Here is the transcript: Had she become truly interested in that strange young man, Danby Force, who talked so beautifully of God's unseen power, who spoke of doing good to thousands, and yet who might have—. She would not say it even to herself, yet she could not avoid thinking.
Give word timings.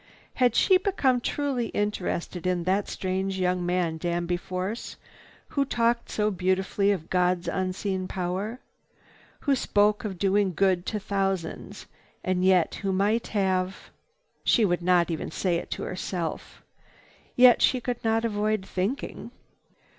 Had 0.33 0.55
she 0.55 0.79
become 0.79 1.21
truly 1.21 1.67
interested 1.67 2.47
in 2.47 2.63
that 2.63 2.89
strange 2.89 3.37
young 3.39 3.63
man, 3.63 3.97
Danby 3.99 4.35
Force, 4.35 4.95
who 5.49 5.63
talked 5.63 6.09
so 6.09 6.31
beautifully 6.31 6.89
of 6.89 7.11
God's 7.11 7.47
unseen 7.47 8.07
power, 8.07 8.59
who 9.41 9.53
spoke 9.55 10.03
of 10.03 10.17
doing 10.17 10.53
good 10.55 10.87
to 10.87 10.99
thousands, 10.99 11.85
and 12.23 12.43
yet 12.43 12.73
who 12.81 12.91
might 12.91 13.27
have—. 13.27 13.91
She 14.43 14.65
would 14.65 14.81
not 14.81 15.09
say 15.29 15.57
it 15.57 15.63
even 15.69 15.69
to 15.69 15.83
herself, 15.83 16.63
yet 17.35 17.61
she 17.61 17.79
could 17.79 18.03
not 18.03 18.25
avoid 18.25 18.65
thinking. 18.65 19.29